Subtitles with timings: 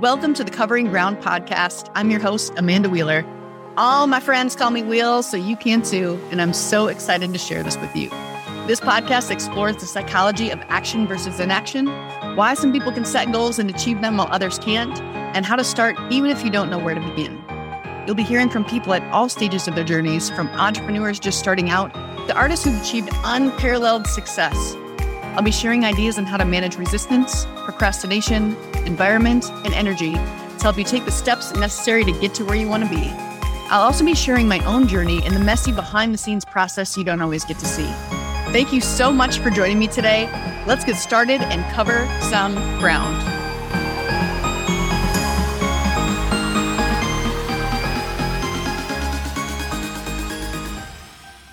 [0.00, 1.90] Welcome to the Covering Ground podcast.
[1.94, 3.22] I'm your host, Amanda Wheeler.
[3.76, 7.38] All my friends call me Wheels, so you can too, and I'm so excited to
[7.38, 8.08] share this with you.
[8.66, 11.86] This podcast explores the psychology of action versus inaction,
[12.34, 14.98] why some people can set goals and achieve them while others can't,
[15.36, 17.38] and how to start even if you don't know where to begin.
[18.06, 21.68] You'll be hearing from people at all stages of their journeys, from entrepreneurs just starting
[21.68, 21.92] out
[22.26, 24.74] to artists who've achieved unparalleled success.
[25.36, 30.76] I'll be sharing ideas on how to manage resistance, procrastination, environment, and energy to help
[30.76, 33.10] you take the steps necessary to get to where you want to be.
[33.70, 37.04] I'll also be sharing my own journey and the messy behind the scenes process you
[37.04, 37.86] don't always get to see.
[38.52, 40.28] Thank you so much for joining me today.
[40.66, 43.39] Let's get started and cover some ground.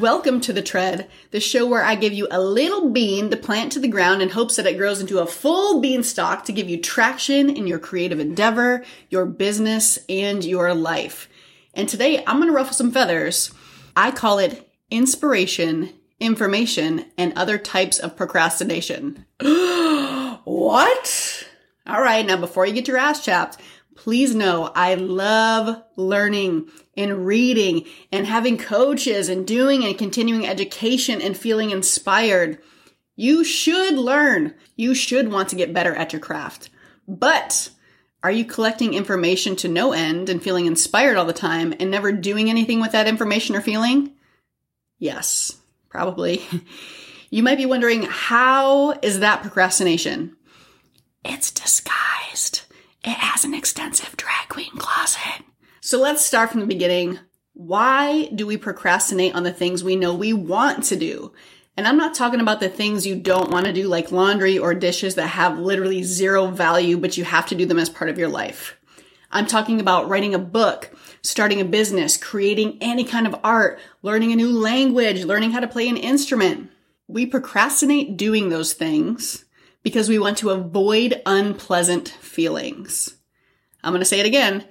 [0.00, 3.72] Welcome to The Tread, the show where I give you a little bean to plant
[3.72, 6.80] to the ground in hopes that it grows into a full beanstalk to give you
[6.80, 11.28] traction in your creative endeavor, your business, and your life.
[11.74, 13.52] And today I'm going to ruffle some feathers.
[13.94, 19.26] I call it inspiration, information, and other types of procrastination.
[20.44, 21.46] what?
[21.86, 23.60] All right, now before you get your ass chapped,
[23.94, 31.20] please know I love learning and reading and having coaches and doing and continuing education
[31.20, 32.58] and feeling inspired.
[33.16, 34.54] You should learn.
[34.76, 36.70] You should want to get better at your craft.
[37.06, 37.70] But
[38.22, 42.12] are you collecting information to no end and feeling inspired all the time and never
[42.12, 44.12] doing anything with that information or feeling?
[44.98, 45.56] Yes,
[45.88, 46.42] probably.
[47.30, 50.36] You might be wondering, how is that procrastination?
[51.24, 52.62] It's disguised.
[53.02, 55.44] It has an extensive drag queen closet.
[55.80, 57.18] So let's start from the beginning.
[57.54, 61.32] Why do we procrastinate on the things we know we want to do?
[61.78, 64.74] And I'm not talking about the things you don't want to do, like laundry or
[64.74, 68.18] dishes that have literally zero value, but you have to do them as part of
[68.18, 68.76] your life.
[69.30, 74.32] I'm talking about writing a book, starting a business, creating any kind of art, learning
[74.32, 76.70] a new language, learning how to play an instrument.
[77.06, 79.46] We procrastinate doing those things
[79.82, 83.16] because we want to avoid unpleasant feelings.
[83.82, 84.64] I'm going to say it again.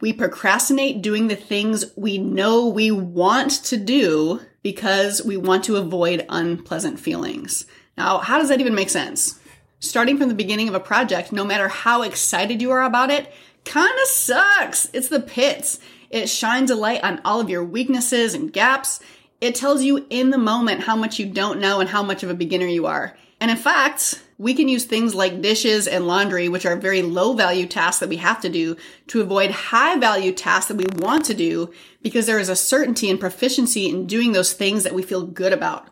[0.00, 5.76] We procrastinate doing the things we know we want to do because we want to
[5.76, 7.66] avoid unpleasant feelings.
[7.96, 9.38] Now, how does that even make sense?
[9.78, 13.32] Starting from the beginning of a project, no matter how excited you are about it,
[13.64, 14.88] kind of sucks.
[14.92, 15.78] It's the pits.
[16.10, 19.00] It shines a light on all of your weaknesses and gaps.
[19.40, 22.30] It tells you in the moment how much you don't know and how much of
[22.30, 23.16] a beginner you are.
[23.40, 27.34] And in fact, we can use things like dishes and laundry, which are very low
[27.34, 28.74] value tasks that we have to do
[29.06, 31.70] to avoid high value tasks that we want to do
[32.00, 35.52] because there is a certainty and proficiency in doing those things that we feel good
[35.52, 35.88] about.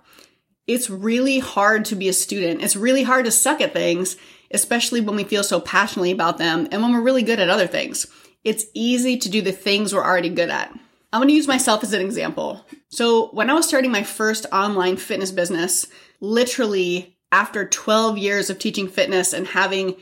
[0.67, 2.63] It's really hard to be a student.
[2.63, 4.17] It's really hard to suck at things,
[4.51, 7.67] especially when we feel so passionately about them and when we're really good at other
[7.67, 8.07] things.
[8.45, 10.71] It's easy to do the things we're already good at.
[11.13, 12.65] I'm going to use myself as an example.
[12.89, 15.87] So when I was starting my first online fitness business,
[16.23, 19.97] literally after 12 years of teaching fitness and having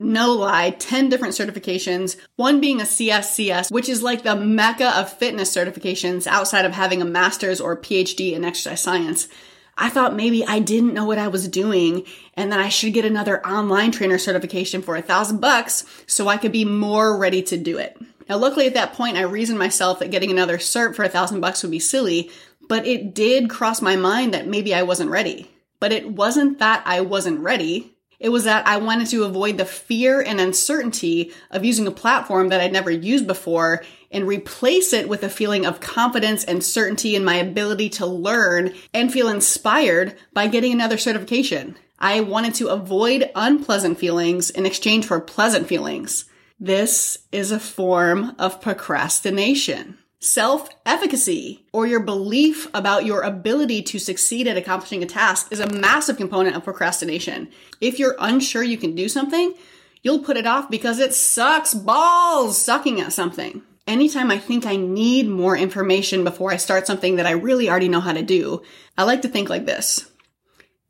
[0.00, 5.12] no lie, 10 different certifications, one being a CSCS, which is like the mecca of
[5.12, 9.28] fitness certifications outside of having a master's or PhD in exercise science.
[9.76, 13.04] I thought maybe I didn't know what I was doing and that I should get
[13.04, 17.56] another online trainer certification for a thousand bucks so I could be more ready to
[17.56, 17.96] do it.
[18.28, 21.40] Now, luckily at that point, I reasoned myself that getting another cert for a thousand
[21.40, 22.30] bucks would be silly,
[22.68, 25.50] but it did cross my mind that maybe I wasn't ready.
[25.80, 27.94] But it wasn't that I wasn't ready.
[28.20, 32.48] It was that I wanted to avoid the fear and uncertainty of using a platform
[32.48, 37.14] that I'd never used before and replace it with a feeling of confidence and certainty
[37.14, 41.76] in my ability to learn and feel inspired by getting another certification.
[42.00, 46.24] I wanted to avoid unpleasant feelings in exchange for pleasant feelings.
[46.58, 49.98] This is a form of procrastination.
[50.20, 55.60] Self efficacy or your belief about your ability to succeed at accomplishing a task is
[55.60, 57.48] a massive component of procrastination.
[57.80, 59.54] If you're unsure you can do something,
[60.02, 63.62] you'll put it off because it sucks balls sucking at something.
[63.86, 67.88] Anytime I think I need more information before I start something that I really already
[67.88, 68.62] know how to do,
[68.96, 70.10] I like to think like this.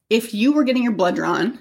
[0.09, 1.59] If you were getting your blood drawn,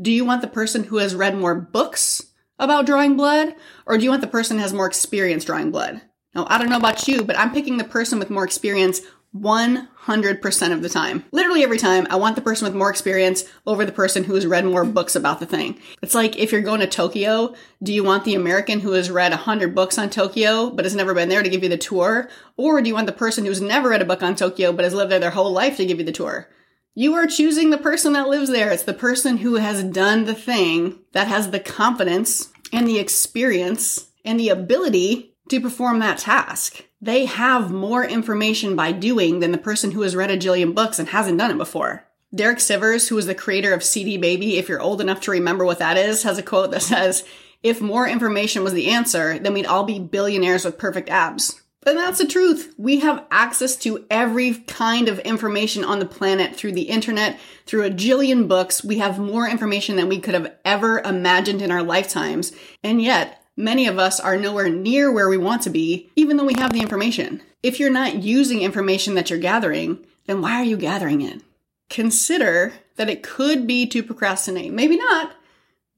[0.00, 4.04] do you want the person who has read more books about drawing blood, or do
[4.04, 6.00] you want the person who has more experience drawing blood?
[6.34, 9.00] Now, I don't know about you, but I'm picking the person with more experience
[9.34, 11.24] 100% of the time.
[11.30, 14.46] Literally every time, I want the person with more experience over the person who has
[14.46, 15.78] read more books about the thing.
[16.02, 19.30] It's like if you're going to Tokyo, do you want the American who has read
[19.30, 22.28] 100 books on Tokyo but has never been there to give you the tour?
[22.56, 24.94] Or do you want the person who's never read a book on Tokyo but has
[24.94, 26.48] lived there their whole life to give you the tour?
[26.96, 28.72] You are choosing the person that lives there.
[28.72, 34.08] It's the person who has done the thing that has the confidence and the experience
[34.24, 36.84] and the ability to perform that task.
[37.00, 40.98] They have more information by doing than the person who has read a jillion books
[40.98, 42.06] and hasn't done it before.
[42.34, 45.64] Derek Sivers, who was the creator of CD Baby, if you're old enough to remember
[45.64, 47.24] what that is, has a quote that says,
[47.62, 51.60] if more information was the answer, then we'd all be billionaires with perfect abs.
[51.86, 52.74] And that's the truth.
[52.76, 57.84] We have access to every kind of information on the planet through the internet, through
[57.84, 58.84] a jillion books.
[58.84, 62.52] We have more information than we could have ever imagined in our lifetimes.
[62.84, 66.44] And yet, many of us are nowhere near where we want to be, even though
[66.44, 67.42] we have the information.
[67.62, 71.42] If you're not using information that you're gathering, then why are you gathering it?
[71.88, 74.72] Consider that it could be to procrastinate.
[74.72, 75.34] Maybe not,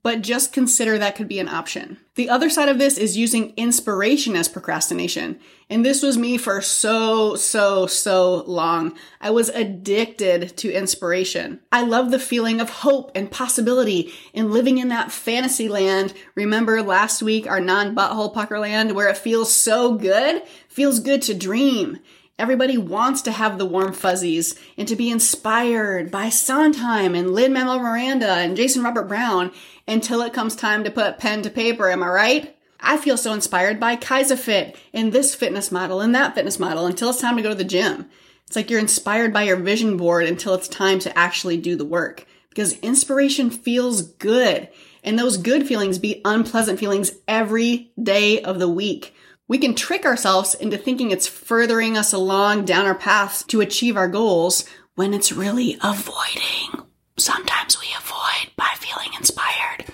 [0.03, 1.99] but just consider that could be an option.
[2.17, 5.39] The other side of this is using inspiration as procrastination.
[5.71, 8.99] And this was me for so, so, so long.
[9.21, 11.61] I was addicted to inspiration.
[11.71, 16.13] I love the feeling of hope and possibility in living in that fantasy land.
[16.35, 20.43] Remember last week, our non butthole pucker land where it feels so good?
[20.69, 21.99] Feels good to dream.
[22.39, 27.79] Everybody wants to have the warm fuzzies and to be inspired by Sondheim and Lin-Manuel
[27.79, 29.53] Miranda and Jason Robert Brown
[29.87, 32.57] until it comes time to put pen to paper, am I right?
[32.81, 37.11] I feel so inspired by Fit and this fitness model and that fitness model until
[37.11, 38.07] it's time to go to the gym.
[38.47, 41.85] It's like you're inspired by your vision board until it's time to actually do the
[41.85, 44.69] work because inspiration feels good.
[45.05, 49.15] And those good feelings beat unpleasant feelings every day of the week.
[49.49, 53.97] We can trick ourselves into thinking it's furthering us along down our path to achieve
[53.97, 56.87] our goals when it's really avoiding.
[57.19, 59.87] Sometimes we avoid by feeling inspired.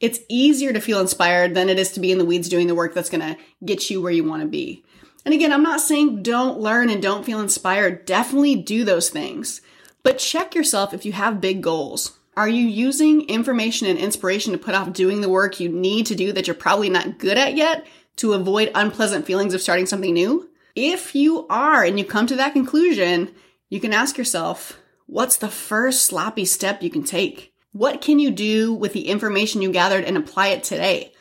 [0.00, 2.74] It's easier to feel inspired than it is to be in the weeds doing the
[2.74, 4.84] work that's going to get you where you want to be.
[5.24, 8.06] And again, I'm not saying don't learn and don't feel inspired.
[8.06, 9.60] Definitely do those things.
[10.02, 12.18] But check yourself if you have big goals.
[12.36, 16.14] Are you using information and inspiration to put off doing the work you need to
[16.14, 17.86] do that you're probably not good at yet
[18.20, 20.50] to avoid unpleasant feelings of starting something new?
[20.74, 23.34] If you are and you come to that conclusion,
[23.70, 27.54] you can ask yourself, what's the first sloppy step you can take?
[27.72, 31.14] What can you do with the information you gathered and apply it today?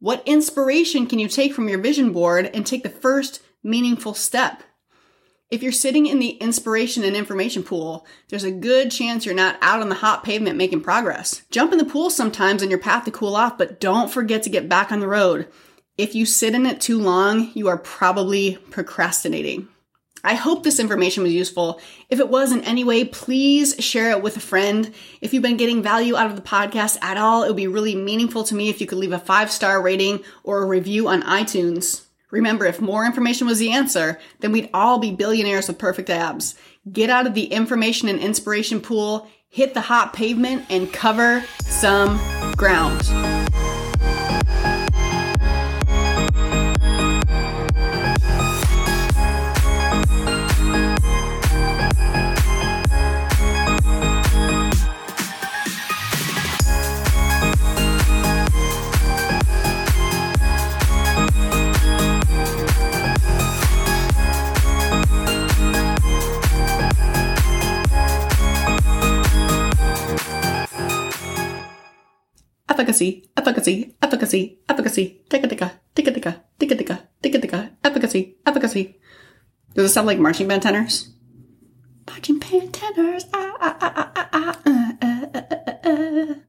[0.00, 4.62] What inspiration can you take from your vision board and take the first meaningful step?
[5.50, 9.58] If you're sitting in the inspiration and information pool, there's a good chance you're not
[9.60, 11.42] out on the hot pavement making progress.
[11.50, 14.50] Jump in the pool sometimes on your path to cool off, but don't forget to
[14.50, 15.48] get back on the road.
[15.98, 19.66] If you sit in it too long, you are probably procrastinating.
[20.22, 21.80] I hope this information was useful.
[22.08, 24.94] If it was in any way, please share it with a friend.
[25.20, 27.96] If you've been getting value out of the podcast at all, it would be really
[27.96, 31.22] meaningful to me if you could leave a five star rating or a review on
[31.22, 32.04] iTunes.
[32.30, 36.54] Remember, if more information was the answer, then we'd all be billionaires with perfect abs.
[36.92, 42.20] Get out of the information and inspiration pool, hit the hot pavement, and cover some
[42.56, 43.00] ground.
[72.78, 79.00] Efficacy, efficacy, efficacy, efficacy, ticka ticka, ticka ticka, ticka ticka, ticka ticka, efficacy, efficacy.
[79.74, 81.10] Does it sound like marching band tenors?
[82.06, 86.34] Marching band tenors, ah, ah, ah, ah, ah, ah, uh, uh, uh, uh.